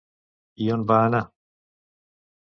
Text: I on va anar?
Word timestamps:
I 0.63 0.69
on 0.75 0.85
va 0.91 0.97
anar? 1.09 1.19